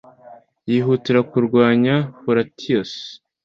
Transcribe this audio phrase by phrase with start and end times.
[0.69, 2.91] Yihutira kurwanya Horatius